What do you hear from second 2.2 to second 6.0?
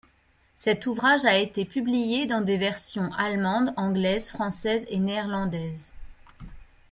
dans des versions allemande, anglaise, française et néerlandaise.